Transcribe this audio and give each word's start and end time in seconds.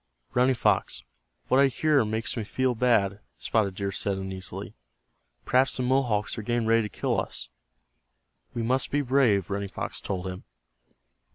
"Running 0.33 0.55
Fox, 0.55 1.03
what 1.47 1.59
I 1.59 1.67
hear 1.67 2.03
makes 2.03 2.35
me 2.35 2.43
feel 2.43 2.73
bad," 2.73 3.19
Spotted 3.37 3.75
Deer 3.75 3.91
said, 3.91 4.17
uneasily. 4.17 4.73
"Perhaps 5.45 5.77
the 5.77 5.83
Mohawks 5.83 6.39
are 6.39 6.41
getting 6.41 6.65
ready 6.65 6.81
to 6.89 6.89
kill 6.89 7.21
us." 7.21 7.49
"We 8.55 8.63
must 8.63 8.89
be 8.89 9.01
brave," 9.01 9.51
Running 9.51 9.69
Fox 9.69 10.01
told 10.01 10.25
him. 10.25 10.43